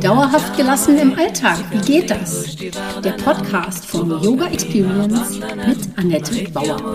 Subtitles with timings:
[0.00, 2.56] Dauerhaft gelassen im Alltag, wie geht das?
[2.56, 6.94] Der Podcast von Yoga Experience mit Annette Bauer.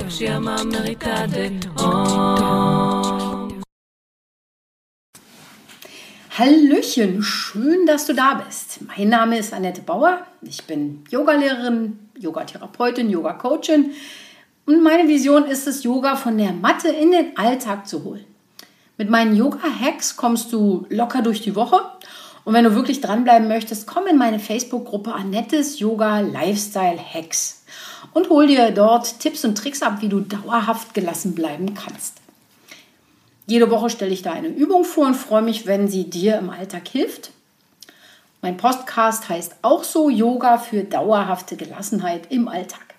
[6.32, 8.80] Hallöchen, schön, dass du da bist.
[8.88, 10.26] Mein Name ist Annette Bauer.
[10.42, 13.92] Ich bin Yogalehrerin, Yogatherapeutin, Yoga-Coachin.
[14.66, 18.33] Und meine Vision ist es, Yoga von der Matte in den Alltag zu holen.
[18.98, 21.82] Mit meinen Yoga-Hacks kommst du locker durch die Woche.
[22.46, 27.64] Und wenn du wirklich dranbleiben möchtest, komm in meine Facebook-Gruppe Annettes Yoga Lifestyle Hacks
[28.14, 32.18] und hol dir dort Tipps und Tricks ab, wie du dauerhaft gelassen bleiben kannst.
[33.48, 36.50] Jede Woche stelle ich da eine Übung vor und freue mich, wenn sie dir im
[36.50, 37.32] Alltag hilft.
[38.42, 42.94] Mein Podcast heißt auch so Yoga für dauerhafte Gelassenheit im Alltag.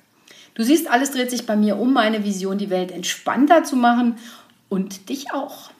[0.55, 4.16] Du siehst, alles dreht sich bei mir um meine Vision, die Welt entspannter zu machen
[4.69, 5.70] und dich auch.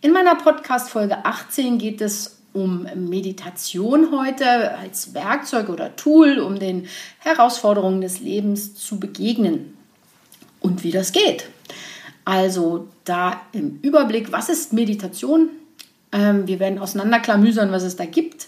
[0.00, 6.86] In meiner Podcast-Folge 18 geht es um Meditation heute als Werkzeug oder Tool, um den
[7.18, 9.76] Herausforderungen des Lebens zu begegnen
[10.60, 11.48] und wie das geht.
[12.24, 15.48] Also da im Überblick, was ist Meditation?
[16.12, 18.46] Ähm, wir werden auseinanderklamüsern, was es da gibt.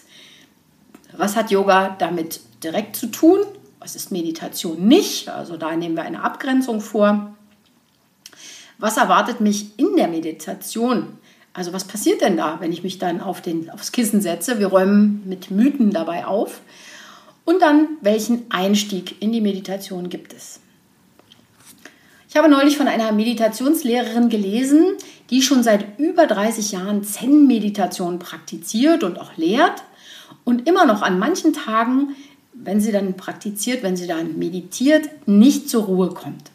[1.17, 3.39] Was hat Yoga damit direkt zu tun?
[3.79, 5.27] Was ist Meditation nicht?
[5.27, 7.35] Also da nehmen wir eine Abgrenzung vor.
[8.77, 11.17] Was erwartet mich in der Meditation?
[11.53, 14.59] Also was passiert denn da, wenn ich mich dann auf den, aufs Kissen setze?
[14.59, 16.61] Wir räumen mit Mythen dabei auf.
[17.43, 20.59] Und dann, welchen Einstieg in die Meditation gibt es?
[22.29, 24.93] Ich habe neulich von einer Meditationslehrerin gelesen,
[25.29, 29.83] die schon seit über 30 Jahren Zen-Meditation praktiziert und auch lehrt
[30.45, 32.15] und immer noch an manchen Tagen,
[32.53, 36.51] wenn sie dann praktiziert, wenn sie dann meditiert, nicht zur Ruhe kommt.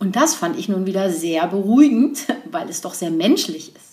[0.00, 3.91] Und das fand ich nun wieder sehr beruhigend, weil es doch sehr menschlich ist.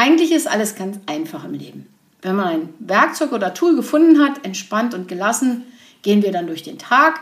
[0.00, 1.88] Eigentlich ist alles ganz einfach im Leben.
[2.22, 5.64] Wenn man ein Werkzeug oder Tool gefunden hat, entspannt und gelassen,
[6.02, 7.18] gehen wir dann durch den Tag.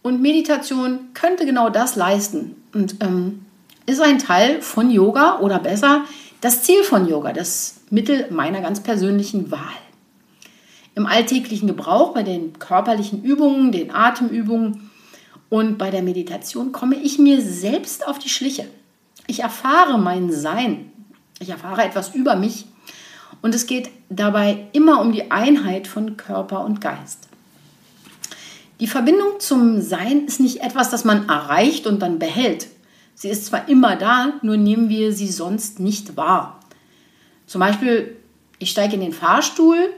[0.00, 3.44] Und Meditation könnte genau das leisten und ähm,
[3.84, 6.06] ist ein Teil von Yoga oder besser
[6.40, 9.60] das Ziel von Yoga, das Mittel meiner ganz persönlichen Wahl.
[10.94, 14.90] Im alltäglichen Gebrauch, bei den körperlichen Übungen, den Atemübungen
[15.50, 18.64] und bei der Meditation komme ich mir selbst auf die Schliche.
[19.26, 20.89] Ich erfahre mein Sein,
[21.40, 22.66] ich erfahre etwas über mich
[23.42, 27.28] und es geht dabei immer um die Einheit von Körper und Geist.
[28.78, 32.68] Die Verbindung zum Sein ist nicht etwas, das man erreicht und dann behält.
[33.14, 36.60] Sie ist zwar immer da, nur nehmen wir sie sonst nicht wahr.
[37.46, 38.16] Zum Beispiel,
[38.58, 39.92] ich steige in den Fahrstuhl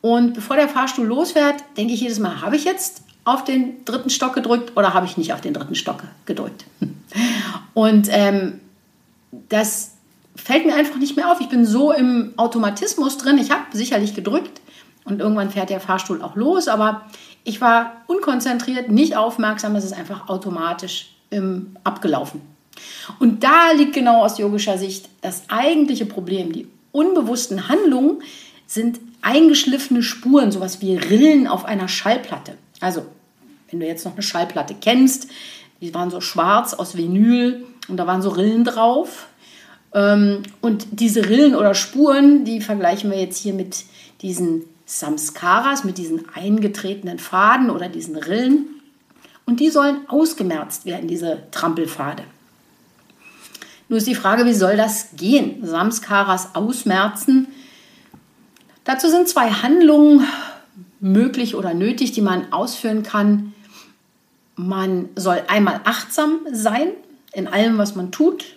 [0.00, 4.08] und bevor der Fahrstuhl losfährt, denke ich jedes Mal, habe ich jetzt auf den dritten
[4.08, 6.64] Stock gedrückt oder habe ich nicht auf den dritten Stock gedrückt?
[7.74, 8.60] Und ähm,
[9.48, 9.95] das
[10.36, 11.40] fällt mir einfach nicht mehr auf.
[11.40, 13.38] Ich bin so im Automatismus drin.
[13.38, 14.60] Ich habe sicherlich gedrückt
[15.04, 17.06] und irgendwann fährt der Fahrstuhl auch los, aber
[17.44, 19.76] ich war unkonzentriert, nicht aufmerksam.
[19.76, 22.40] Es ist einfach automatisch ähm, abgelaufen.
[23.18, 26.52] Und da liegt genau aus yogischer Sicht das eigentliche Problem.
[26.52, 28.22] Die unbewussten Handlungen
[28.66, 32.54] sind eingeschliffene Spuren, sowas wie Rillen auf einer Schallplatte.
[32.80, 33.06] Also,
[33.70, 35.28] wenn du jetzt noch eine Schallplatte kennst,
[35.80, 39.26] die waren so schwarz aus Vinyl und da waren so Rillen drauf.
[39.96, 43.84] Ähm, und diese Rillen oder Spuren, die vergleichen wir jetzt hier mit
[44.20, 48.66] diesen Samskaras, mit diesen eingetretenen Faden oder diesen Rillen.
[49.46, 52.24] Und die sollen ausgemerzt werden, diese Trampelpfade.
[53.88, 55.64] Nur ist die Frage, wie soll das gehen?
[55.66, 57.48] Samskaras ausmerzen.
[58.84, 60.26] Dazu sind zwei Handlungen
[61.00, 63.54] möglich oder nötig, die man ausführen kann.
[64.56, 66.88] Man soll einmal achtsam sein
[67.32, 68.55] in allem, was man tut.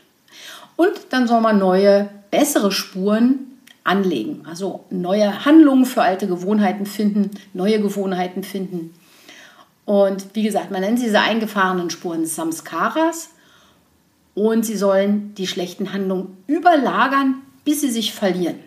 [0.79, 4.45] Und dann soll man neue, bessere Spuren anlegen.
[4.49, 8.93] Also neue Handlungen für alte Gewohnheiten finden, neue Gewohnheiten finden.
[9.83, 13.31] Und wie gesagt, man nennt diese eingefahrenen Spuren Samskaras.
[14.35, 18.59] Und sie sollen die schlechten Handlungen überlagern, bis sie sich verlieren.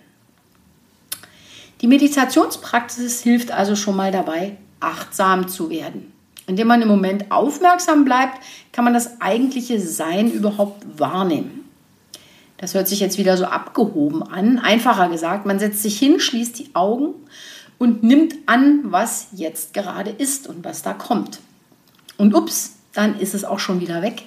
[1.81, 6.12] Die Meditationspraxis hilft also schon mal dabei, achtsam zu werden.
[6.47, 8.38] Indem man im Moment aufmerksam bleibt,
[8.70, 11.62] kann man das eigentliche Sein überhaupt wahrnehmen.
[12.62, 14.61] Das hört sich jetzt wieder so abgehoben an.
[14.61, 17.12] Einfacher gesagt, man setzt sich hin, schließt die Augen
[17.76, 21.41] und nimmt an, was jetzt gerade ist und was da kommt.
[22.19, 24.26] Und ups, dann ist es auch schon wieder weg.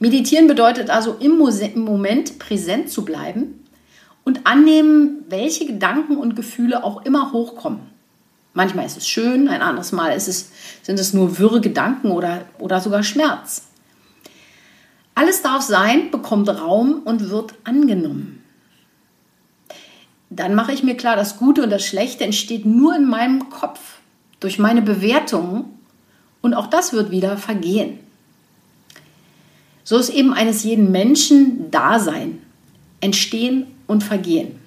[0.00, 3.64] Meditieren bedeutet also im Moment präsent zu bleiben
[4.24, 7.82] und annehmen, welche Gedanken und Gefühle auch immer hochkommen.
[8.52, 10.50] Manchmal ist es schön, ein anderes Mal es,
[10.82, 13.62] sind es nur wirre Gedanken oder, oder sogar Schmerz.
[15.14, 18.42] Alles darf sein, bekommt Raum und wird angenommen.
[20.30, 23.98] Dann mache ich mir klar, das Gute und das Schlechte entsteht nur in meinem Kopf,
[24.40, 25.64] durch meine Bewertungen
[26.42, 28.00] und auch das wird wieder vergehen.
[29.84, 32.42] So ist eben eines jeden Menschen Dasein,
[33.00, 34.58] Entstehen und Vergehen.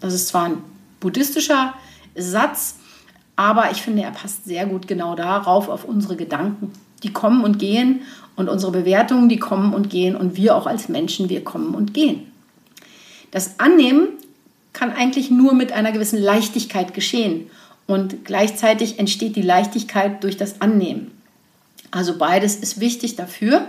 [0.00, 0.58] Das ist zwar ein
[1.00, 1.74] buddhistischer
[2.14, 2.76] Satz,
[3.36, 6.72] aber ich finde, er passt sehr gut genau darauf, auf unsere Gedanken.
[7.02, 8.02] Die kommen und gehen
[8.36, 11.94] und unsere Bewertungen, die kommen und gehen und wir auch als Menschen, wir kommen und
[11.94, 12.32] gehen.
[13.30, 14.08] Das Annehmen
[14.72, 17.50] kann eigentlich nur mit einer gewissen Leichtigkeit geschehen
[17.86, 21.10] und gleichzeitig entsteht die Leichtigkeit durch das Annehmen.
[21.90, 23.66] Also beides ist wichtig dafür.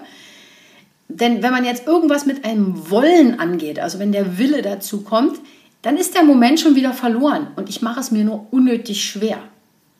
[1.09, 5.39] Denn wenn man jetzt irgendwas mit einem Wollen angeht, also wenn der Wille dazu kommt,
[5.81, 9.37] dann ist der Moment schon wieder verloren und ich mache es mir nur unnötig schwer.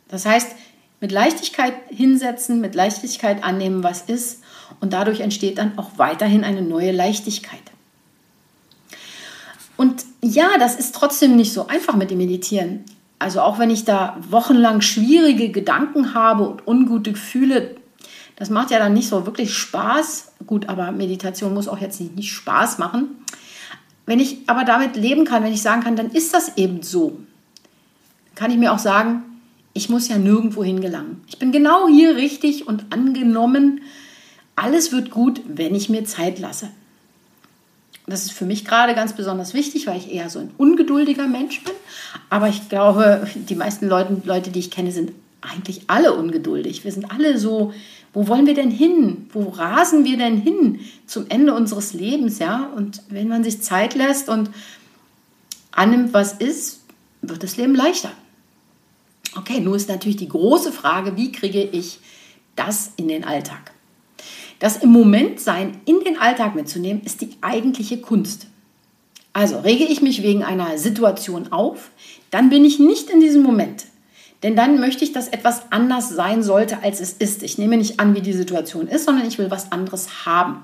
[0.08, 0.56] Das heißt,
[1.04, 4.42] mit Leichtigkeit hinsetzen, mit Leichtigkeit annehmen, was ist
[4.80, 7.60] und dadurch entsteht dann auch weiterhin eine neue Leichtigkeit.
[9.76, 12.86] Und ja, das ist trotzdem nicht so einfach mit dem Meditieren.
[13.20, 17.76] Also auch wenn ich da wochenlang schwierige Gedanken habe und ungute Gefühle,
[18.38, 20.32] das macht ja dann nicht so wirklich Spaß.
[20.48, 23.18] Gut, aber Meditation muss auch jetzt nicht, nicht Spaß machen.
[24.06, 27.20] Wenn ich aber damit leben kann, wenn ich sagen kann, dann ist das eben so,
[28.36, 29.33] kann ich mir auch sagen,
[29.74, 31.22] ich muss ja nirgendwo hingelangen.
[31.28, 33.82] Ich bin genau hier richtig und angenommen.
[34.56, 36.70] Alles wird gut, wenn ich mir Zeit lasse.
[38.06, 41.64] Das ist für mich gerade ganz besonders wichtig, weil ich eher so ein ungeduldiger Mensch
[41.64, 41.74] bin.
[42.30, 46.84] Aber ich glaube, die meisten Leute, Leute, die ich kenne, sind eigentlich alle ungeduldig.
[46.84, 47.74] Wir sind alle so,
[48.14, 49.28] wo wollen wir denn hin?
[49.32, 52.40] Wo rasen wir denn hin zum Ende unseres Lebens?
[52.40, 52.70] Ja?
[52.76, 54.50] Und wenn man sich Zeit lässt und
[55.72, 56.82] annimmt, was ist,
[57.22, 58.12] wird das Leben leichter.
[59.36, 62.00] Okay, nun ist natürlich die große Frage, wie kriege ich
[62.56, 63.72] das in den Alltag?
[64.60, 68.48] Das im Moment sein in den Alltag mitzunehmen, ist die eigentliche Kunst.
[69.34, 71.90] Also rege ich mich wegen einer Situation auf,
[72.30, 73.86] dann bin ich nicht in diesem Moment.
[74.44, 77.44] Denn dann möchte ich, dass etwas anders sein sollte, als es ist.
[77.44, 80.64] Ich nehme nicht an, wie die Situation ist, sondern ich will was anderes haben.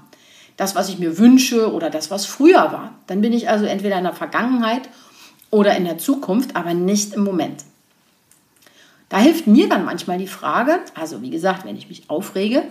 [0.57, 2.93] Das, was ich mir wünsche oder das, was früher war.
[3.07, 4.89] Dann bin ich also entweder in der Vergangenheit
[5.49, 7.63] oder in der Zukunft, aber nicht im Moment.
[9.09, 12.63] Da hilft mir dann manchmal die Frage, also wie gesagt, wenn ich mich aufrege,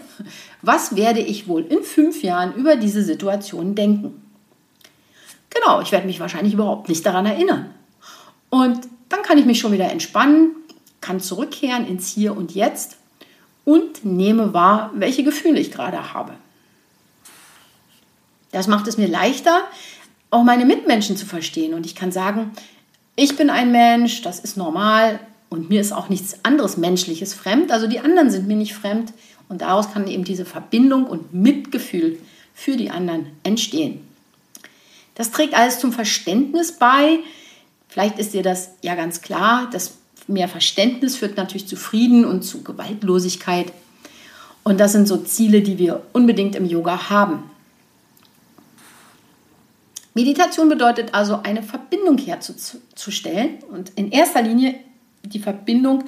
[0.63, 4.23] was werde ich wohl in fünf Jahren über diese Situation denken?
[5.51, 7.75] Genau, ich werde mich wahrscheinlich überhaupt nicht daran erinnern.
[8.51, 10.53] Und dann kann ich mich schon wieder entspannen,
[11.01, 12.97] kann zurückkehren ins Hier und Jetzt
[13.65, 16.35] und nehme wahr, welche Gefühle ich gerade habe.
[18.53, 19.63] Das macht es mir leichter,
[20.31, 21.75] auch meine Mitmenschen zu verstehen.
[21.75, 22.53] Und ich kann sagen,
[23.17, 25.21] ich bin ein Mensch, das ist normal,
[25.51, 27.71] und mir ist auch nichts anderes Menschliches fremd.
[27.71, 29.13] Also die anderen sind mir nicht fremd.
[29.49, 32.19] Und daraus kann eben diese Verbindung und Mitgefühl
[32.55, 34.01] für die anderen entstehen.
[35.15, 37.21] Das trägt alles zum Verständnis bei.
[37.89, 39.69] Vielleicht ist dir das ja ganz klar.
[39.73, 39.95] Das
[40.27, 43.73] mehr Verständnis führt natürlich zu Frieden und zu Gewaltlosigkeit.
[44.65, 47.45] Und das sind so Ziele, die wir unbedingt im Yoga haben.
[50.13, 54.75] Meditation bedeutet also, eine Verbindung herzustellen und in erster Linie
[55.25, 56.05] die Verbindung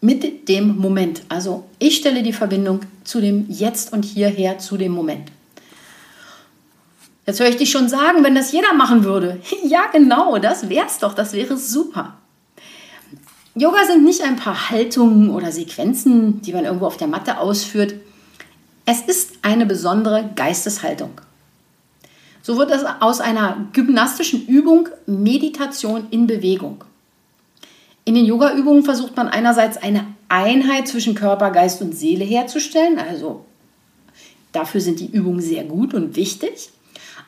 [0.00, 1.22] mit dem Moment.
[1.28, 5.30] Also ich stelle die Verbindung zu dem Jetzt und hierher zu dem Moment.
[7.26, 9.40] Jetzt höre ich dich schon sagen, wenn das jeder machen würde.
[9.64, 12.16] ja, genau, das wäre es doch, das wäre super.
[13.54, 17.94] Yoga sind nicht ein paar Haltungen oder Sequenzen, die man irgendwo auf der Matte ausführt.
[18.86, 21.20] Es ist eine besondere Geisteshaltung.
[22.40, 26.84] So wird es aus einer gymnastischen Übung Meditation in Bewegung.
[28.08, 32.98] In den Yoga-Übungen versucht man einerseits eine Einheit zwischen Körper, Geist und Seele herzustellen.
[32.98, 33.44] Also
[34.52, 36.70] dafür sind die Übungen sehr gut und wichtig.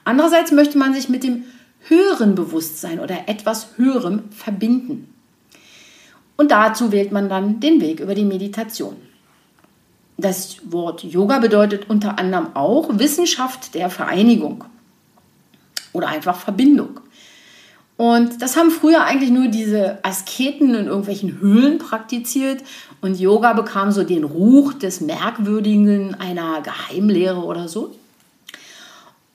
[0.05, 1.45] Andererseits möchte man sich mit dem
[1.87, 5.13] höheren Bewusstsein oder etwas Höherem verbinden.
[6.39, 8.97] Und dazu wählt man dann den Weg über die Meditation.
[10.17, 14.65] Das Wort Yoga bedeutet unter anderem auch Wissenschaft der Vereinigung
[15.93, 17.00] oder einfach Verbindung.
[18.01, 22.63] Und das haben früher eigentlich nur diese Asketen in irgendwelchen Höhlen praktiziert.
[23.03, 27.95] Und Yoga bekam so den Ruch des Merkwürdigen einer Geheimlehre oder so.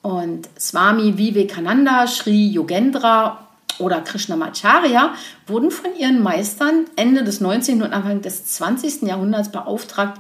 [0.02, 5.14] Und Swami Vivekananda, Sri Yogendra oder Krishnamacharya
[5.46, 7.84] wurden von ihren Meistern Ende des 19.
[7.84, 9.04] und Anfang des 20.
[9.04, 10.20] Jahrhunderts beauftragt,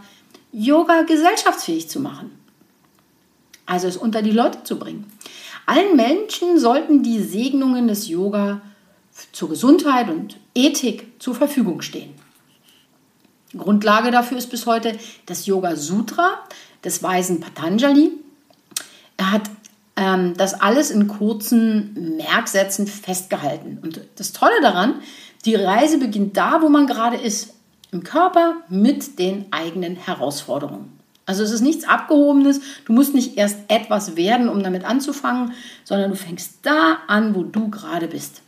[0.51, 2.29] Yoga gesellschaftsfähig zu machen.
[3.65, 5.11] Also es unter die Leute zu bringen.
[5.65, 8.61] Allen Menschen sollten die Segnungen des Yoga
[9.31, 12.13] zur Gesundheit und Ethik zur Verfügung stehen.
[13.57, 16.39] Grundlage dafür ist bis heute das Yoga Sutra
[16.83, 18.11] des weisen Patanjali.
[19.95, 23.79] ähm, das alles in kurzen Merksätzen festgehalten.
[23.81, 24.95] Und das Tolle daran,
[25.45, 27.53] die Reise beginnt da, wo man gerade ist,
[27.91, 30.94] im Körper mit den eigenen Herausforderungen.
[31.25, 32.61] Also es ist nichts Abgehobenes.
[32.85, 35.53] Du musst nicht erst etwas werden, um damit anzufangen,
[35.83, 38.41] sondern du fängst da an, wo du gerade bist.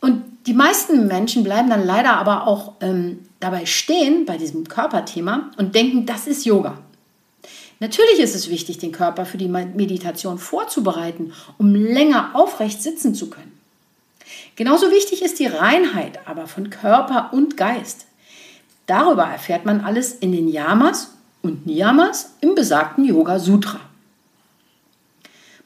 [0.00, 5.50] Und die meisten Menschen bleiben dann leider aber auch ähm, dabei stehen bei diesem Körperthema
[5.58, 6.78] und denken, das ist Yoga.
[7.78, 13.28] Natürlich ist es wichtig, den Körper für die Meditation vorzubereiten, um länger aufrecht sitzen zu
[13.28, 13.58] können.
[14.56, 18.06] Genauso wichtig ist die Reinheit aber von Körper und Geist.
[18.86, 23.80] Darüber erfährt man alles in den Yamas und Niyamas im besagten Yoga Sutra.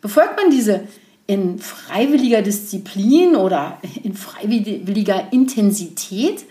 [0.01, 0.87] Befolgt man diese
[1.27, 6.45] in freiwilliger Disziplin oder in freiwilliger Intensität,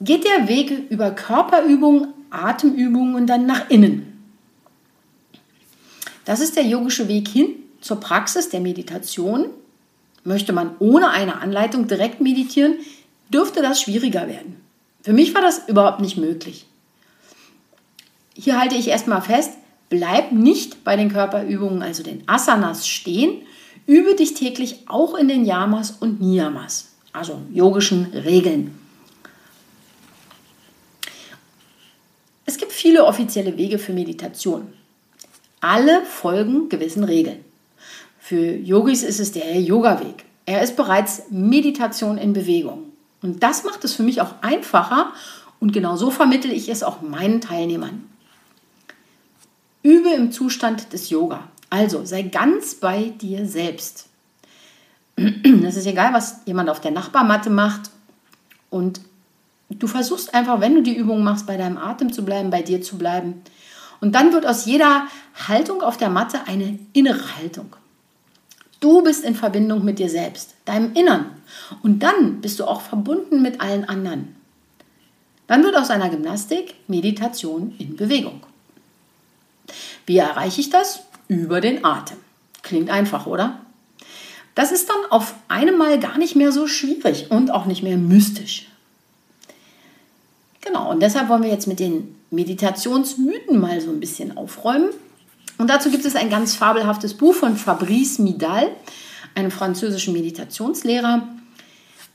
[0.00, 4.18] geht der Weg über Körperübungen, Atemübungen und dann nach innen.
[6.24, 7.48] Das ist der yogische Weg hin
[7.80, 9.46] zur Praxis der Meditation.
[10.24, 12.74] Möchte man ohne eine Anleitung direkt meditieren,
[13.32, 14.67] dürfte das schwieriger werden.
[15.02, 16.66] Für mich war das überhaupt nicht möglich.
[18.34, 19.52] Hier halte ich erstmal fest,
[19.88, 23.42] bleib nicht bei den Körperübungen, also den Asanas stehen,
[23.86, 28.78] übe dich täglich auch in den Yamas und Niyamas, also yogischen Regeln.
[32.44, 34.72] Es gibt viele offizielle Wege für Meditation.
[35.60, 37.44] Alle folgen gewissen Regeln.
[38.18, 40.24] Für Yogis ist es der Yoga-Weg.
[40.46, 42.87] Er ist bereits Meditation in Bewegung.
[43.22, 45.12] Und das macht es für mich auch einfacher
[45.60, 48.08] und genau so vermittle ich es auch meinen Teilnehmern.
[49.82, 51.48] Übe im Zustand des Yoga.
[51.70, 54.06] Also sei ganz bei dir selbst.
[55.64, 57.90] Es ist egal, was jemand auf der Nachbarmatte macht.
[58.70, 59.00] Und
[59.68, 62.80] du versuchst einfach, wenn du die Übung machst, bei deinem Atem zu bleiben, bei dir
[62.80, 63.42] zu bleiben.
[64.00, 65.06] Und dann wird aus jeder
[65.48, 67.74] Haltung auf der Matte eine innere Haltung.
[68.80, 71.30] Du bist in Verbindung mit dir selbst, deinem Innern.
[71.82, 74.36] Und dann bist du auch verbunden mit allen anderen.
[75.48, 78.42] Dann wird aus einer Gymnastik Meditation in Bewegung.
[80.06, 81.00] Wie erreiche ich das?
[81.26, 82.18] Über den Atem.
[82.62, 83.60] Klingt einfach, oder?
[84.54, 88.68] Das ist dann auf einmal gar nicht mehr so schwierig und auch nicht mehr mystisch.
[90.60, 94.90] Genau, und deshalb wollen wir jetzt mit den Meditationsmythen mal so ein bisschen aufräumen
[95.58, 98.70] und dazu gibt es ein ganz fabelhaftes Buch von Fabrice Midal,
[99.34, 101.28] einem französischen Meditationslehrer.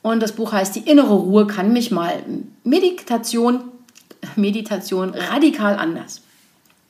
[0.01, 2.23] Und das Buch heißt Die innere Ruhe kann mich mal.
[2.63, 3.65] Meditation,
[4.35, 6.21] Meditation radikal anders.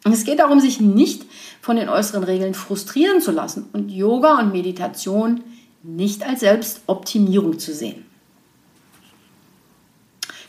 [0.05, 1.25] Und es geht darum, sich nicht
[1.62, 5.41] von den äußeren Regeln frustrieren zu lassen und Yoga und Meditation
[5.81, 8.05] nicht als Selbstoptimierung zu sehen.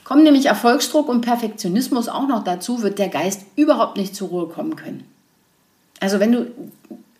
[0.02, 4.48] Kommen nämlich Erfolgsdruck und Perfektionismus auch noch dazu, wird der Geist überhaupt nicht zur Ruhe
[4.48, 5.04] kommen können.
[6.04, 6.50] Also wenn du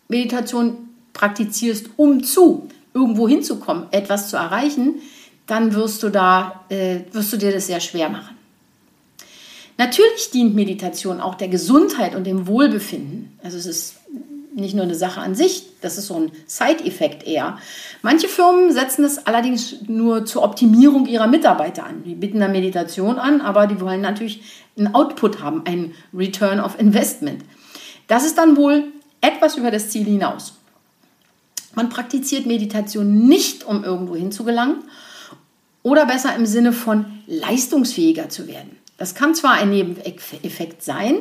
[0.09, 0.77] Meditation
[1.13, 5.01] praktizierst, um zu irgendwo hinzukommen, etwas zu erreichen,
[5.47, 8.37] dann wirst du da äh, wirst du dir das sehr schwer machen.
[9.79, 13.35] Natürlich dient Meditation auch der Gesundheit und dem Wohlbefinden.
[13.43, 13.95] Also es ist
[14.53, 17.57] nicht nur eine Sache an sich, das ist so ein Side-Effekt eher.
[18.03, 22.03] Manche Firmen setzen das allerdings nur zur Optimierung ihrer Mitarbeiter an.
[22.03, 24.43] Die bieten da Meditation an, aber die wollen natürlich
[24.77, 27.43] einen Output haben, einen Return of Investment.
[28.07, 30.53] Das ist dann wohl etwas über das Ziel hinaus.
[31.73, 34.77] Man praktiziert Meditation nicht, um irgendwo hinzugelangen
[35.83, 38.77] oder besser im Sinne von leistungsfähiger zu werden.
[38.97, 41.15] Das kann zwar ein Nebeneffekt sein,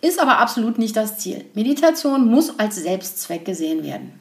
[0.00, 1.44] ist aber absolut nicht das Ziel.
[1.54, 4.12] Meditation muss als Selbstzweck gesehen werden.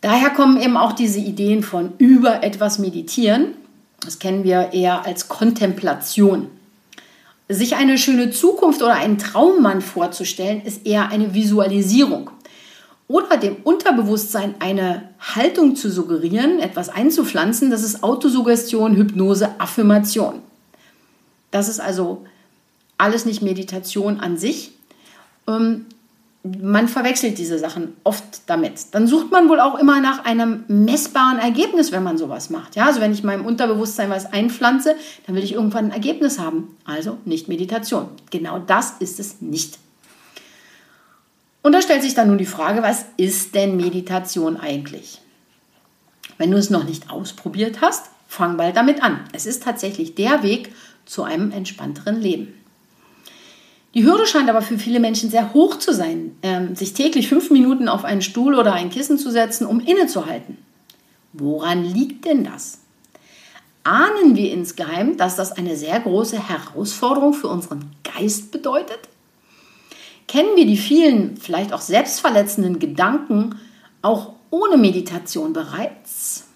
[0.00, 3.54] Daher kommen eben auch diese Ideen von über etwas meditieren.
[4.00, 6.50] Das kennen wir eher als Kontemplation.
[7.48, 12.30] Sich eine schöne Zukunft oder einen Traummann vorzustellen, ist eher eine Visualisierung.
[13.06, 20.40] Oder dem Unterbewusstsein eine Haltung zu suggerieren, etwas einzupflanzen, das ist Autosuggestion, Hypnose, Affirmation.
[21.50, 22.24] Das ist also
[22.96, 24.72] alles nicht Meditation an sich.
[26.46, 28.94] Man verwechselt diese Sachen oft damit.
[28.94, 32.76] Dann sucht man wohl auch immer nach einem messbaren Ergebnis, wenn man sowas macht.
[32.76, 34.94] Ja, also wenn ich meinem Unterbewusstsein was einpflanze,
[35.26, 36.76] dann will ich irgendwann ein Ergebnis haben.
[36.84, 38.08] Also nicht Meditation.
[38.30, 39.78] Genau das ist es nicht.
[41.62, 45.22] Und da stellt sich dann nun die Frage, was ist denn Meditation eigentlich?
[46.36, 49.20] Wenn du es noch nicht ausprobiert hast, fang bald damit an.
[49.32, 50.74] Es ist tatsächlich der Weg
[51.06, 52.52] zu einem entspannteren Leben.
[53.94, 57.50] Die Hürde scheint aber für viele Menschen sehr hoch zu sein, ähm, sich täglich fünf
[57.50, 60.58] Minuten auf einen Stuhl oder ein Kissen zu setzen, um innezuhalten.
[61.32, 62.80] Woran liegt denn das?
[63.84, 69.08] Ahnen wir insgeheim, dass das eine sehr große Herausforderung für unseren Geist bedeutet?
[70.28, 73.56] kennen wir die vielen, vielleicht auch selbstverletzenden Gedanken
[74.02, 76.48] auch ohne Meditation bereits?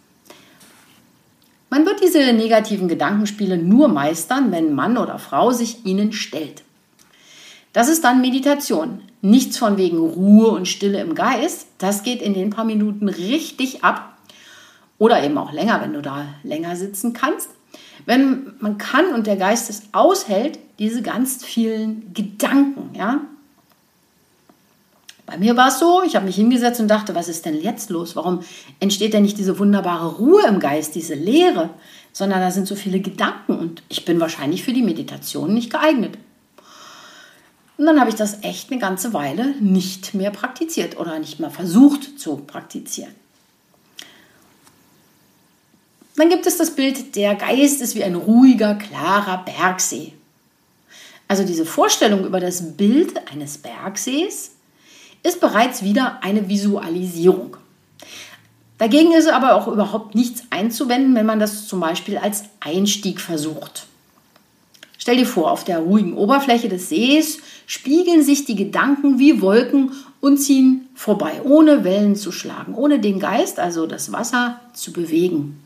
[1.70, 6.62] Man wird diese negativen Gedankenspiele nur meistern, wenn Mann oder Frau sich ihnen stellt.
[7.72, 9.02] Das ist dann Meditation.
[9.20, 11.66] Nichts von wegen Ruhe und Stille im Geist.
[11.78, 14.16] Das geht in den paar Minuten richtig ab.
[14.98, 17.50] Oder eben auch länger, wenn du da länger sitzen kannst.
[18.06, 23.20] Wenn man kann und der Geist es aushält, diese ganz vielen Gedanken, ja.
[25.26, 27.90] Bei mir war es so, ich habe mich hingesetzt und dachte, was ist denn jetzt
[27.90, 28.16] los?
[28.16, 28.40] Warum
[28.80, 31.68] entsteht denn nicht diese wunderbare Ruhe im Geist, diese Leere,
[32.12, 36.16] sondern da sind so viele Gedanken und ich bin wahrscheinlich für die Meditation nicht geeignet.
[37.78, 41.50] Und dann habe ich das echt eine ganze Weile nicht mehr praktiziert oder nicht mehr
[41.50, 43.14] versucht zu praktizieren.
[46.16, 50.12] Dann gibt es das Bild, der Geist ist wie ein ruhiger, klarer Bergsee.
[51.28, 54.50] Also diese Vorstellung über das Bild eines Bergsees
[55.22, 57.56] ist bereits wieder eine Visualisierung.
[58.78, 63.86] Dagegen ist aber auch überhaupt nichts einzuwenden, wenn man das zum Beispiel als Einstieg versucht.
[64.98, 69.92] Stell dir vor, auf der ruhigen Oberfläche des Sees spiegeln sich die Gedanken wie Wolken
[70.20, 75.62] und ziehen vorbei, ohne Wellen zu schlagen, ohne den Geist, also das Wasser, zu bewegen.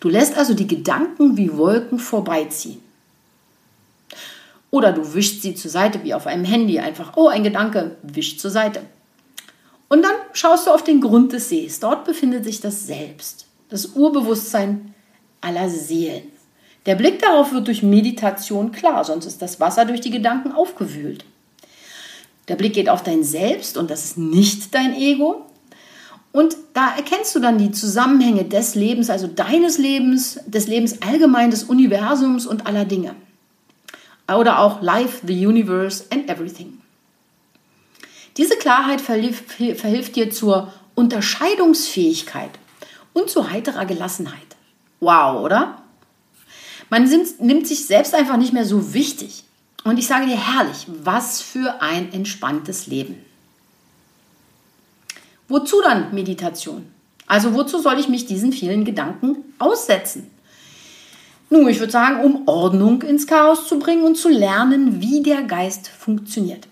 [0.00, 2.80] Du lässt also die Gedanken wie Wolken vorbeiziehen.
[4.70, 6.78] Oder du wischst sie zur Seite wie auf einem Handy.
[6.78, 8.82] Einfach, oh, ein Gedanke, wischt zur Seite.
[9.88, 11.80] Und dann schaust du auf den Grund des Sees.
[11.80, 14.94] Dort befindet sich das Selbst, das Urbewusstsein
[15.40, 16.31] aller Seelen.
[16.86, 21.24] Der Blick darauf wird durch Meditation klar, sonst ist das Wasser durch die Gedanken aufgewühlt.
[22.48, 25.46] Der Blick geht auf dein Selbst und das ist nicht dein Ego,
[26.32, 31.50] und da erkennst du dann die Zusammenhänge des Lebens, also deines Lebens, des Lebens allgemein,
[31.50, 33.14] des Universums und aller Dinge.
[34.26, 36.78] Oder auch Life, the Universe and Everything.
[38.38, 42.50] Diese Klarheit verhilft, dir zur Unterscheidungsfähigkeit
[43.12, 44.38] und zu heiterer Gelassenheit.
[45.00, 45.81] Wow, oder?
[46.92, 49.44] Man nimmt sich selbst einfach nicht mehr so wichtig.
[49.82, 53.16] Und ich sage dir herrlich, was für ein entspanntes Leben.
[55.48, 56.84] Wozu dann Meditation?
[57.26, 60.30] Also wozu soll ich mich diesen vielen Gedanken aussetzen?
[61.48, 65.44] Nun, ich würde sagen, um Ordnung ins Chaos zu bringen und zu lernen, wie der
[65.44, 66.68] Geist funktioniert.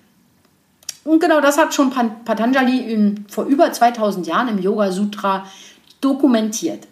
[1.02, 1.94] Und genau das hat schon
[2.26, 5.46] Patanjali in, vor über 2000 Jahren im Yoga Sutra
[6.02, 6.86] dokumentiert.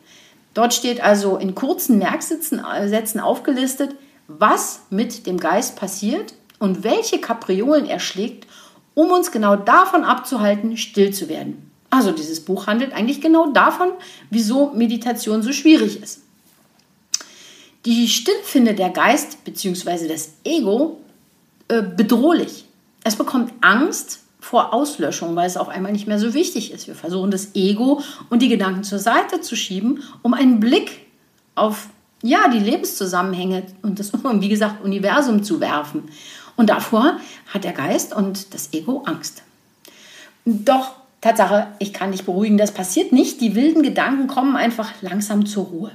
[0.54, 3.94] Dort steht also in kurzen Merksätzen äh, aufgelistet,
[4.26, 8.46] was mit dem Geist passiert und welche Kapriolen er schlägt,
[8.94, 11.70] um uns genau davon abzuhalten, still zu werden.
[11.90, 13.92] Also dieses Buch handelt eigentlich genau davon,
[14.30, 16.22] wieso Meditation so schwierig ist.
[17.84, 20.08] Die Stille findet der Geist bzw.
[20.08, 21.00] das Ego
[21.68, 22.66] äh, bedrohlich.
[23.04, 26.86] Es bekommt Angst vor Auslöschung, weil es auf einmal nicht mehr so wichtig ist.
[26.86, 31.06] Wir versuchen das Ego und die Gedanken zur Seite zu schieben, um einen Blick
[31.54, 31.88] auf
[32.22, 36.04] ja, die Lebenszusammenhänge und das, wie gesagt, Universum zu werfen.
[36.56, 37.18] Und davor
[37.52, 39.42] hat der Geist und das Ego Angst.
[40.44, 43.40] Doch Tatsache, ich kann dich beruhigen, das passiert nicht.
[43.40, 45.92] Die wilden Gedanken kommen einfach langsam zur Ruhe.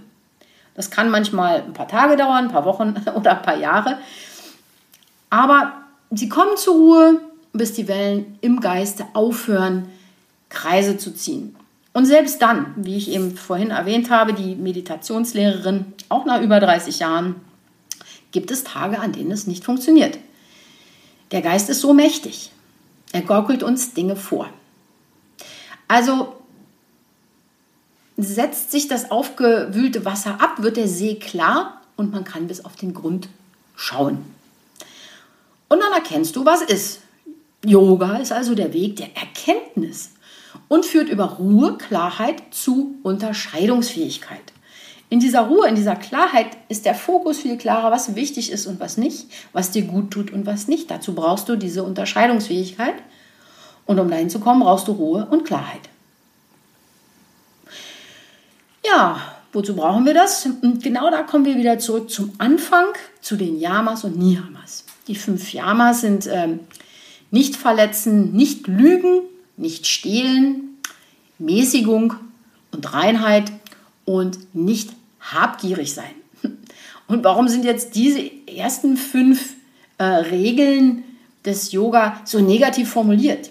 [0.76, 4.00] Das kann manchmal ein paar Tage dauern, ein paar Wochen oder ein paar Jahre.
[5.30, 5.74] Aber
[6.12, 7.22] sie kommen zur Ruhe,
[7.54, 9.88] bis die Wellen im Geiste aufhören,
[10.50, 11.56] Kreise zu ziehen.
[11.94, 17.00] Und selbst dann, wie ich eben vorhin erwähnt habe, die Meditationslehrerin, auch nach über 30
[17.00, 17.36] Jahren,
[18.32, 20.18] gibt es Tage, an denen es nicht funktioniert.
[21.32, 22.52] Der Geist ist so mächtig.
[23.12, 24.50] Er gaukelt uns Dinge vor.
[25.88, 26.36] Also
[28.18, 32.76] setzt sich das aufgewühlte Wasser ab, wird der See klar und man kann bis auf
[32.76, 33.30] den Grund
[33.76, 34.26] schauen.
[35.70, 37.03] Und dann erkennst du, was ist.
[37.66, 40.12] Yoga ist also der Weg der Erkenntnis
[40.68, 44.54] und führt über Ruhe, Klarheit zu Unterscheidungsfähigkeit.
[45.10, 48.80] In dieser Ruhe, in dieser Klarheit ist der Fokus viel klarer, was wichtig ist und
[48.80, 50.90] was nicht, was dir gut tut und was nicht.
[50.90, 52.96] Dazu brauchst du diese Unterscheidungsfähigkeit
[53.86, 55.82] und um dahin zu kommen, brauchst du Ruhe und Klarheit.
[58.86, 59.22] Ja,
[59.52, 60.46] wozu brauchen wir das?
[60.46, 62.88] Und genau da kommen wir wieder zurück zum Anfang,
[63.22, 64.86] zu den Yamas und Niyamas.
[65.08, 66.62] Die fünf Yamas sind ähm,
[67.34, 69.24] nicht verletzen, nicht lügen,
[69.58, 70.78] nicht stehlen,
[71.40, 72.14] Mäßigung
[72.72, 73.52] und Reinheit
[74.06, 76.14] und nicht habgierig sein.
[77.08, 79.56] Und warum sind jetzt diese ersten fünf
[79.98, 81.04] äh, Regeln
[81.44, 83.50] des Yoga so negativ formuliert?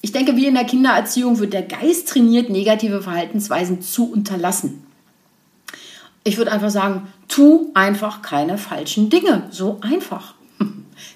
[0.00, 4.82] Ich denke, wie in der Kindererziehung wird der Geist trainiert, negative Verhaltensweisen zu unterlassen.
[6.24, 9.48] Ich würde einfach sagen, tu einfach keine falschen Dinge.
[9.50, 10.34] So einfach.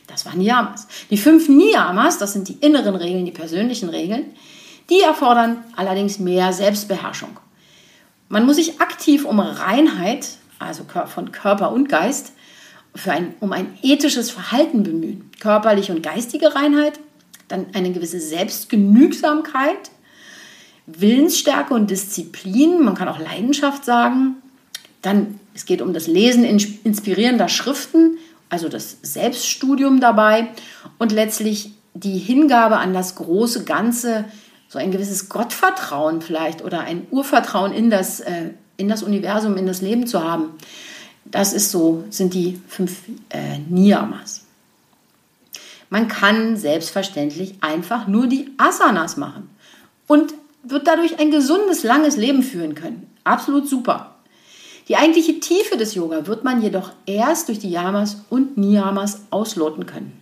[0.06, 0.86] Das waren Niyamas.
[1.10, 4.26] Die fünf Niyamas, das sind die inneren Regeln, die persönlichen Regeln,
[4.90, 7.38] die erfordern allerdings mehr Selbstbeherrschung.
[8.28, 12.32] Man muss sich aktiv um Reinheit, also von Körper und Geist,
[13.06, 15.30] ein, um ein ethisches Verhalten bemühen.
[15.40, 17.00] Körperliche und geistige Reinheit,
[17.48, 19.90] dann eine gewisse Selbstgenügsamkeit,
[20.86, 24.36] Willensstärke und Disziplin, man kann auch Leidenschaft sagen.
[25.02, 28.18] Dann, es geht um das Lesen inspirierender Schriften,
[28.54, 30.46] also das Selbststudium dabei
[30.98, 34.26] und letztlich die Hingabe an das große Ganze,
[34.68, 39.66] so ein gewisses Gottvertrauen vielleicht oder ein Urvertrauen in das, äh, in das Universum, in
[39.66, 40.50] das Leben zu haben.
[41.24, 44.44] Das ist so, sind die fünf äh, Niyamas.
[45.90, 49.50] Man kann selbstverständlich einfach nur die Asanas machen
[50.06, 53.08] und wird dadurch ein gesundes, langes Leben führen können.
[53.24, 54.13] Absolut super.
[54.88, 59.86] Die eigentliche Tiefe des Yoga wird man jedoch erst durch die Yamas und Niyamas ausloten
[59.86, 60.12] können.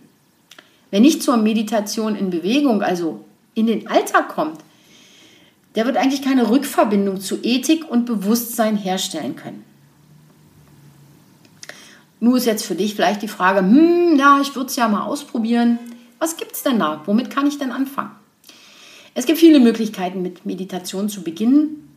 [0.89, 4.59] Wer nicht zur Meditation in Bewegung, also in den Alltag kommt,
[5.75, 9.63] der wird eigentlich keine Rückverbindung zu Ethik und Bewusstsein herstellen können.
[12.19, 15.03] Nur ist jetzt für dich vielleicht die Frage, hm, ja, ich würde es ja mal
[15.03, 15.77] ausprobieren.
[16.19, 17.01] Was gibt es denn da?
[17.05, 18.11] Womit kann ich denn anfangen?
[19.13, 21.92] Es gibt viele Möglichkeiten, mit Meditation zu beginnen.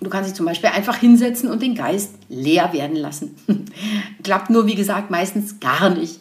[0.00, 3.34] Du kannst dich zum Beispiel einfach hinsetzen und den Geist leer werden lassen.
[4.22, 6.20] Klappt nur, wie gesagt, meistens gar nicht.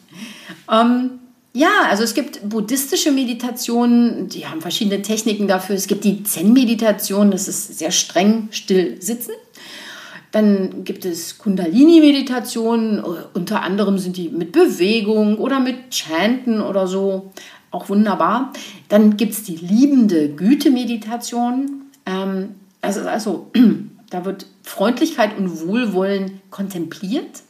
[0.70, 1.20] Ähm,
[1.54, 5.76] ja, also es gibt buddhistische Meditationen, die haben verschiedene Techniken dafür.
[5.76, 9.32] Es gibt die Zen-Meditation, das ist sehr streng still sitzen.
[10.32, 17.32] Dann gibt es Kundalini-Meditationen, unter anderem sind die mit Bewegung oder mit Chanten oder so,
[17.72, 18.54] auch wunderbar.
[18.90, 21.82] Dann gibt es die liebende Güte-Meditation.
[22.06, 23.52] Ähm, also, also
[24.10, 27.44] da wird Freundlichkeit und Wohlwollen kontempliert.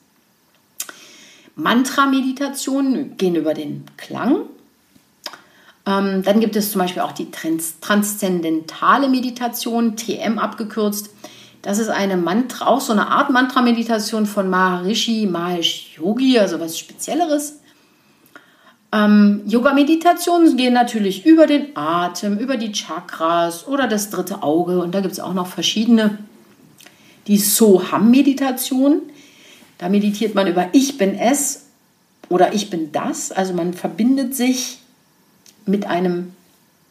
[1.56, 4.44] Mantra-Meditationen gehen über den Klang.
[5.86, 11.10] Ähm, dann gibt es zum Beispiel auch die Trans transzendentale Meditation, TM abgekürzt.
[11.62, 16.80] Das ist eine Mantra, auch so eine Art Mantra-Meditation von Maharishi Mahesh Yogi, also was
[16.80, 17.59] Spezielleres.
[18.92, 24.80] Ähm, Yoga-Meditationen gehen natürlich über den Atem, über die Chakras oder das dritte Auge.
[24.82, 26.18] Und da gibt es auch noch verschiedene.
[27.28, 29.02] Die Soham-Meditation,
[29.78, 31.68] da meditiert man über Ich bin es
[32.30, 33.32] oder Ich bin das.
[33.32, 34.80] Also man verbindet sich
[35.66, 36.34] mit einem,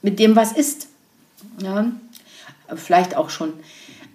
[0.02, 0.88] mit dem, was ist.
[1.62, 1.87] Ja,
[2.76, 3.52] vielleicht auch schon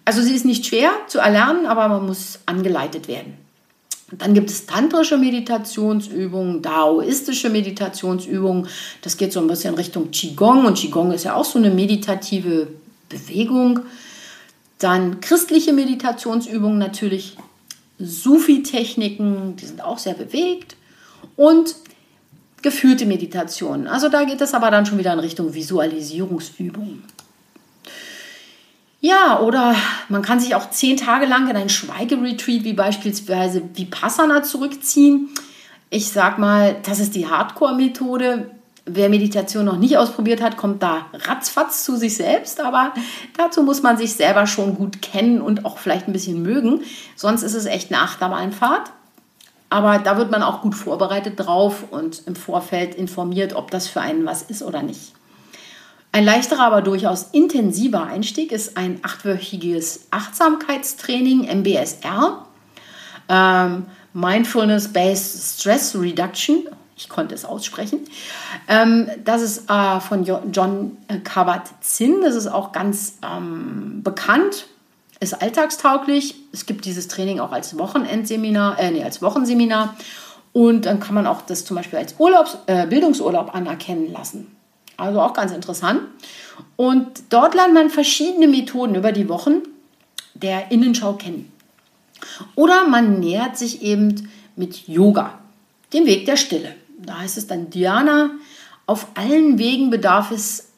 [0.05, 3.37] also sie ist nicht schwer zu erlernen, aber man muss angeleitet werden.
[4.17, 8.67] Dann gibt es tantrische Meditationsübungen, daoistische Meditationsübungen.
[9.02, 12.67] Das geht so ein bisschen Richtung Qigong und Qigong ist ja auch so eine meditative
[13.10, 13.82] Bewegung.
[14.80, 17.38] Dann christliche Meditationsübungen natürlich,
[17.99, 20.76] Sufi-Techniken, die sind auch sehr bewegt.
[21.36, 21.76] Und
[22.63, 23.88] geführte Meditationen.
[23.88, 27.04] Also da geht es aber dann schon wieder in Richtung Visualisierungsübungen.
[29.05, 29.75] Ja, oder
[30.07, 35.27] man kann sich auch zehn Tage lang in ein Schweigeretreat wie beispielsweise Vipassana zurückziehen.
[35.89, 38.49] Ich sag mal, das ist die Hardcore-Methode.
[38.85, 42.93] Wer Meditation noch nicht ausprobiert hat, kommt da ratzfatz zu sich selbst, aber
[43.35, 46.79] dazu muss man sich selber schon gut kennen und auch vielleicht ein bisschen mögen.
[47.17, 48.89] Sonst ist es echt eine Achterbahnfahrt.
[49.69, 53.99] Aber da wird man auch gut vorbereitet drauf und im Vorfeld informiert, ob das für
[53.99, 55.11] einen was ist oder nicht.
[56.15, 62.45] Ein leichterer, aber durchaus intensiver Einstieg ist ein achtwöchiges Achtsamkeitstraining, MBSR,
[63.30, 66.69] ähm, Mindfulness-Based Stress Reduction.
[66.95, 68.02] Ich konnte es aussprechen.
[68.67, 72.21] Ähm, das ist äh, von John Kabat-Zinn.
[72.21, 74.67] Das ist auch ganz ähm, bekannt,
[75.19, 76.36] ist alltagstauglich.
[76.52, 79.95] Es gibt dieses Training auch als Wochenendseminar, äh, nee, als Wochenseminar.
[80.52, 84.52] Und dann kann man auch das zum Beispiel als Urlaubs, äh, Bildungsurlaub anerkennen lassen.
[84.97, 86.01] Also auch ganz interessant.
[86.75, 89.62] Und dort lernt man verschiedene Methoden über die Wochen
[90.34, 91.51] der Innenschau kennen.
[92.56, 95.39] Oder man nähert sich eben mit Yoga,
[95.93, 96.75] dem Weg der Stille.
[96.97, 98.32] Da heißt es dann Dhyana.
[98.86, 100.69] Auf allen Wegen bedarf es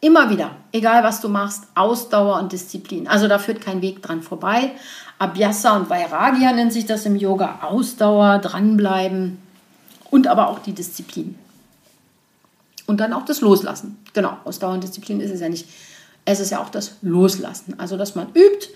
[0.00, 3.06] immer wieder, egal was du machst, Ausdauer und Disziplin.
[3.06, 4.72] Also da führt kein Weg dran vorbei.
[5.18, 7.60] Abhyasa und Vairagya nennt sich das im Yoga.
[7.62, 9.38] Ausdauer, dranbleiben
[10.10, 11.38] und aber auch die Disziplin.
[12.90, 13.98] Und dann auch das Loslassen.
[14.14, 15.68] Genau, Ausdauer und Disziplin ist es ja nicht.
[16.24, 17.78] Es ist ja auch das Loslassen.
[17.78, 18.66] Also, dass man übt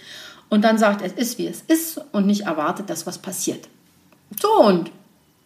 [0.48, 3.68] und dann sagt, es ist, wie es ist und nicht erwartet, dass was passiert.
[4.40, 4.92] So, und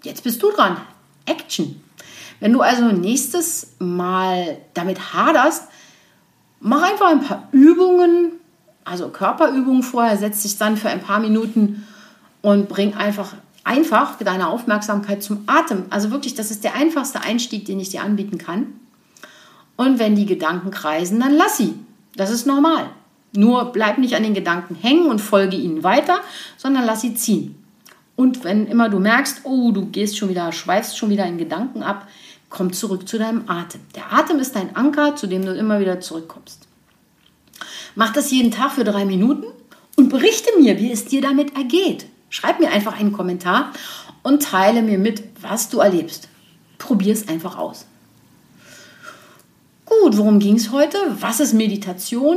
[0.03, 0.77] jetzt bist du dran.
[1.25, 1.81] Action.
[2.41, 5.63] Wenn du also nächstes Mal damit haderst,
[6.61, 8.33] mach einfach ein paar Übungen,
[8.85, 11.87] also Körperübungen vorher, setz dich dann für ein paar Minuten
[12.43, 13.33] und bring einfach
[13.69, 15.85] einfach deine Aufmerksamkeit zum Atem.
[15.91, 18.81] Also wirklich, das ist der einfachste Einstieg, den ich dir anbieten kann.
[19.77, 21.75] Und wenn die Gedanken kreisen, dann lass sie.
[22.17, 22.91] Das ist normal.
[23.33, 26.21] Nur bleib nicht an den Gedanken hängen und folge ihnen weiter,
[26.57, 27.63] sondern lass sie ziehen.
[28.17, 31.83] Und wenn immer du merkst, oh, du gehst schon wieder, schweifst schon wieder in Gedanken
[31.83, 32.09] ab,
[32.49, 33.83] komm zurück zu deinem Atem.
[33.95, 36.67] Der Atem ist dein Anker, zu dem du immer wieder zurückkommst.
[37.95, 39.45] Mach das jeden Tag für drei Minuten
[39.97, 42.07] und berichte mir, wie es dir damit ergeht.
[42.31, 43.73] Schreib mir einfach einen Kommentar
[44.23, 46.29] und teile mir mit, was du erlebst.
[46.79, 47.87] Probier es einfach aus.
[49.85, 50.99] Gut, worum ging es heute?
[51.21, 52.37] Was ist Meditation?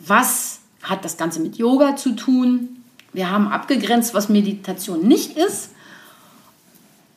[0.00, 2.82] Was hat das Ganze mit Yoga zu tun?
[3.12, 5.70] Wir haben abgegrenzt, was Meditation nicht ist.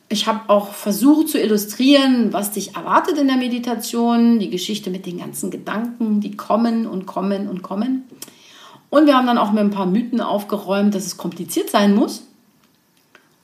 [0.09, 5.07] Ich habe auch versucht zu illustrieren, was dich erwartet in der Meditation, die Geschichte mit
[5.07, 8.03] den ganzen Gedanken, die kommen und kommen und kommen.
[8.93, 12.27] Und wir haben dann auch mit ein paar Mythen aufgeräumt, dass es kompliziert sein muss.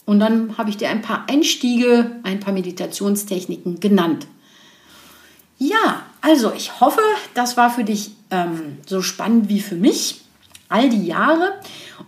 [0.06, 4.28] Und dann habe ich dir ein paar Einstiege, ein paar Meditationstechniken genannt.
[5.58, 7.02] Ja, also ich hoffe,
[7.34, 10.22] das war für dich ähm, so spannend wie für mich
[10.68, 11.54] all die Jahre.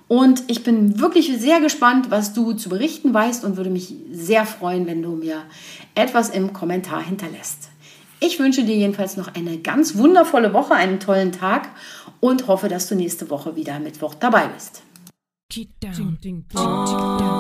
[0.08, 4.46] Und ich bin wirklich sehr gespannt, was du zu berichten weißt und würde mich sehr
[4.46, 5.42] freuen, wenn du mir
[5.96, 7.72] etwas im Kommentar hinterlässt.
[8.20, 11.70] Ich wünsche dir jedenfalls noch eine ganz wundervolle Woche, einen tollen Tag
[12.22, 14.84] und hoffe, dass du nächste Woche wieder Mittwoch dabei bist.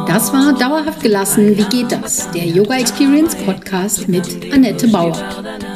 [0.08, 1.58] Das war Dauerhaft gelassen.
[1.58, 2.30] Wie geht das?
[2.32, 5.18] Der Yoga Experience Podcast mit Annette Bauer.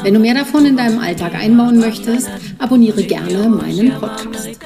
[0.04, 4.60] Wenn du mehr davon in deinem Alltag einbauen möchtest, abonniere gerne meinen Podcast.